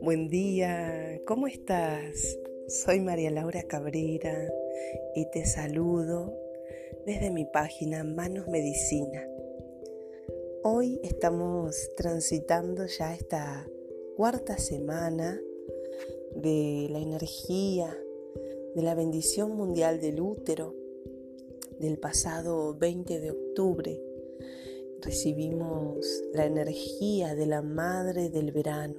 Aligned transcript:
Buen 0.00 0.28
día, 0.30 1.20
¿cómo 1.26 1.46
estás? 1.46 2.38
Soy 2.68 3.00
María 3.00 3.30
Laura 3.30 3.62
Cabrera 3.64 4.50
y 5.14 5.26
te 5.30 5.44
saludo 5.44 6.32
desde 7.04 7.30
mi 7.30 7.44
página 7.44 8.02
Manos 8.02 8.48
Medicina. 8.48 9.28
Hoy 10.62 10.98
estamos 11.02 11.76
transitando 11.96 12.86
ya 12.86 13.12
esta 13.12 13.68
cuarta 14.16 14.56
semana 14.56 15.38
de 16.34 16.86
la 16.88 16.98
energía, 16.98 17.94
de 18.74 18.82
la 18.82 18.94
bendición 18.94 19.54
mundial 19.54 20.00
del 20.00 20.22
útero 20.22 20.83
del 21.84 21.98
pasado 21.98 22.74
20 22.74 23.20
de 23.20 23.30
octubre. 23.30 24.02
Recibimos 25.02 26.22
la 26.32 26.46
energía 26.46 27.34
de 27.34 27.44
la 27.44 27.60
madre 27.60 28.30
del 28.30 28.52
verano 28.52 28.94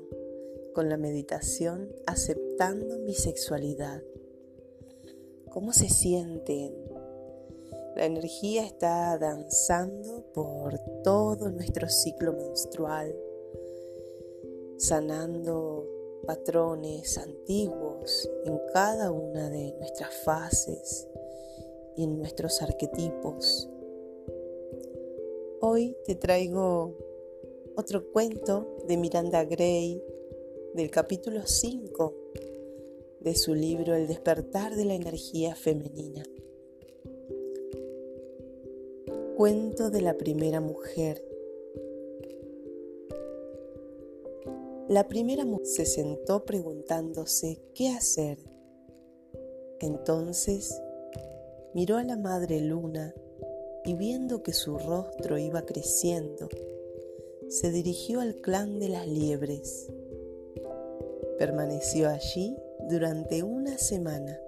con 0.76 0.88
la 0.88 0.96
meditación 0.96 1.90
aceptando 2.06 3.00
mi 3.00 3.16
sexualidad. 3.16 4.04
¿Cómo 5.50 5.74
se 5.74 5.90
sienten? 5.90 6.76
La 7.96 8.06
energía 8.06 8.64
está 8.64 9.18
danzando 9.18 10.24
por 10.32 10.78
todo 11.04 11.50
nuestro 11.50 11.90
ciclo 11.90 12.34
menstrual, 12.34 13.16
sanando 14.78 15.88
patrones 16.28 17.18
antiguos 17.18 18.30
en 18.44 18.60
cada 18.74 19.12
una 19.12 19.50
de 19.50 19.74
nuestras 19.80 20.14
fases 20.24 21.08
y 21.96 22.04
en 22.04 22.18
nuestros 22.18 22.62
arquetipos. 22.62 23.70
Hoy 25.62 25.96
te 26.06 26.16
traigo 26.16 26.96
otro 27.76 28.12
cuento 28.12 28.78
de 28.88 28.98
Miranda 28.98 29.44
Gray 29.46 30.02
del 30.74 30.92
capítulo 30.92 31.46
5 31.46 32.14
de 33.22 33.36
su 33.36 33.56
libro 33.56 33.96
El 33.96 34.08
despertar 34.08 34.76
de 34.76 34.86
la 34.86 34.94
energía 34.94 35.56
femenina. 35.56 36.24
Cuento 39.36 39.90
de 39.90 40.02
la 40.02 40.16
primera 40.16 40.62
mujer. 40.62 41.24
La 44.88 45.08
primera 45.08 45.46
mujer 45.46 45.66
se 45.66 45.86
sentó 45.86 46.46
preguntándose 46.46 47.60
qué 47.74 47.90
hacer. 47.90 48.38
Entonces 49.80 50.82
miró 51.76 51.98
a 51.98 52.04
la 52.04 52.18
madre 52.18 52.60
luna 52.62 53.14
y 53.84 53.94
viendo 53.94 54.42
que 54.42 54.54
su 54.54 54.80
rostro 54.80 55.38
iba 55.38 55.62
creciendo, 55.62 56.50
se 57.50 57.70
dirigió 57.70 58.22
al 58.22 58.36
clan 58.38 58.80
de 58.80 58.90
las 58.90 59.08
liebres 59.08 59.92
Permaneció 61.38 62.08
allí 62.08 62.56
durante 62.90 63.44
una 63.44 63.78
semana 63.78 64.40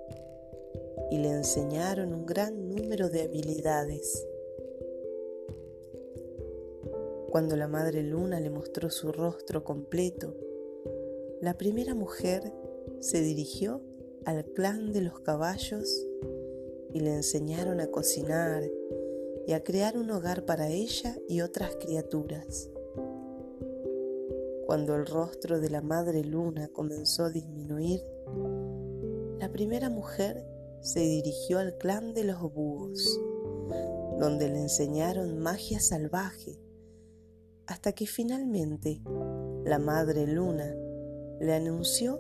y 1.12 1.18
le 1.18 1.32
enseñaron 1.32 2.14
un 2.14 2.26
gran 2.26 2.70
número 2.70 3.10
de 3.10 3.24
habilidades. 3.24 4.26
Cuando 7.30 7.58
la 7.58 7.68
Madre 7.68 8.04
Luna 8.04 8.40
le 8.40 8.50
mostró 8.50 8.90
su 8.90 9.12
rostro 9.12 9.66
completo, 9.66 10.34
la 11.42 11.58
primera 11.58 11.94
mujer 11.94 12.54
se 13.02 13.22
dirigió 13.22 13.82
al 14.24 14.46
clan 14.46 14.94
de 14.94 15.02
los 15.02 15.20
caballos 15.20 16.08
y 16.94 17.00
le 17.00 17.14
enseñaron 17.14 17.80
a 17.80 17.88
cocinar 17.88 18.64
y 19.46 19.54
a 19.54 19.64
crear 19.64 19.98
un 19.98 20.12
hogar 20.12 20.46
para 20.46 20.70
ella 20.70 21.18
y 21.28 21.42
otras 21.42 21.76
criaturas. 21.78 22.70
Cuando 24.66 24.96
el 24.96 25.06
rostro 25.06 25.62
de 25.62 25.70
la 25.70 25.82
madre 25.82 26.24
luna 26.24 26.68
comenzó 26.68 27.26
a 27.26 27.30
disminuir, 27.30 28.02
la 29.40 29.50
primera 29.50 29.90
mujer 29.90 30.46
se 30.82 31.00
dirigió 31.00 31.60
al 31.60 31.78
clan 31.78 32.14
de 32.14 32.26
los 32.26 32.42
búhos, 32.54 33.20
donde 34.20 34.50
le 34.50 34.60
enseñaron 34.60 35.40
magia 35.40 35.80
salvaje, 35.80 36.60
hasta 37.66 37.94
que 37.94 38.08
finalmente 38.08 39.02
la 39.64 39.80
madre 39.80 40.28
luna 40.28 40.76
le 41.40 41.54
anunció 41.54 42.20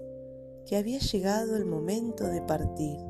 que 0.65 0.77
había 0.77 0.99
llegado 0.99 1.55
el 1.55 1.65
momento 1.65 2.27
de 2.27 2.41
partir. 2.41 3.06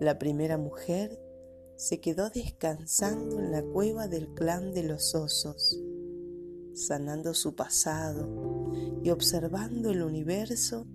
La 0.00 0.18
primera 0.18 0.58
mujer 0.58 1.20
se 1.76 2.00
quedó 2.00 2.30
descansando 2.30 3.38
en 3.38 3.52
la 3.52 3.62
cueva 3.62 4.08
del 4.08 4.28
clan 4.34 4.72
de 4.72 4.82
los 4.82 5.14
osos 5.14 5.78
sanando 6.78 7.34
su 7.34 7.54
pasado 7.54 8.72
y 9.02 9.10
observando 9.10 9.90
el 9.90 10.02
universo 10.02 10.86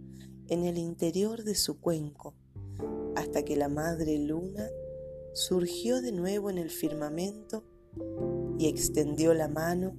en 0.48 0.64
el 0.64 0.78
interior 0.78 1.44
de 1.44 1.56
su 1.56 1.80
cuenco, 1.80 2.36
hasta 3.16 3.44
que 3.44 3.56
la 3.56 3.70
madre 3.70 4.18
luna 4.18 4.70
surgió 5.34 6.02
de 6.02 6.12
nuevo 6.12 6.50
en 6.50 6.58
el 6.58 6.70
firmamento 6.70 7.66
y 8.58 8.68
extendió 8.68 9.34
la 9.34 9.48
mano 9.48 9.96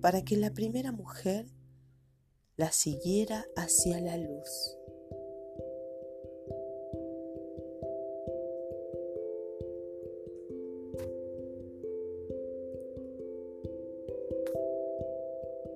para 0.00 0.22
que 0.22 0.36
la 0.36 0.52
primera 0.52 0.92
mujer 0.92 1.46
la 2.56 2.72
siguiera 2.72 3.46
hacia 3.56 4.00
la 4.00 4.16
luz. 4.16 4.76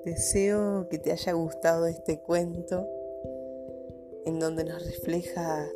Deseo 0.05 0.89
que 0.89 0.99
te 0.99 1.13
haya 1.13 1.33
gustado 1.33 1.87
este 1.87 2.23
cuento 2.23 2.89
en 4.25 4.39
donde 4.39 4.65
nos 4.65 4.83
refleja 4.85 5.69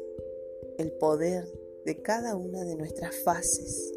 el 0.78 0.92
poder 0.92 1.44
de 1.84 2.00
cada 2.00 2.34
una 2.34 2.64
de 2.64 2.74
nuestras 2.74 3.14
fases. 3.16 3.92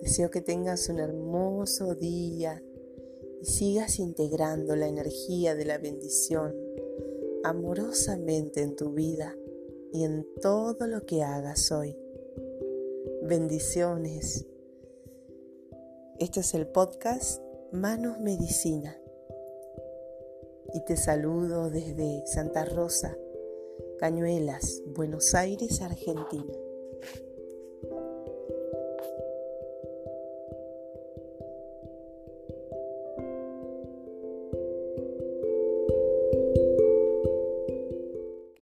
Deseo 0.00 0.30
que 0.30 0.40
tengas 0.40 0.88
un 0.88 0.98
hermoso 0.98 1.94
día 1.94 2.62
y 3.42 3.44
sigas 3.44 3.98
integrando 3.98 4.74
la 4.74 4.88
energía 4.88 5.54
de 5.54 5.66
la 5.66 5.76
bendición 5.76 6.54
amorosamente 7.44 8.62
en 8.62 8.74
tu 8.74 8.92
vida 8.92 9.36
y 9.92 10.04
en 10.04 10.26
todo 10.40 10.86
lo 10.86 11.04
que 11.04 11.22
hagas 11.22 11.70
hoy. 11.72 11.94
Bendiciones 13.22 14.46
este 16.18 16.40
es 16.40 16.54
el 16.54 16.66
podcast 16.66 17.42
Manos 17.72 18.18
Medicina 18.20 18.96
y 20.72 20.84
te 20.84 20.96
saludo 20.96 21.68
desde 21.68 22.26
Santa 22.26 22.64
Rosa, 22.64 23.16
Cañuelas, 23.98 24.82
Buenos 24.94 25.34
Aires, 25.34 25.82
Argentina. 25.82 26.52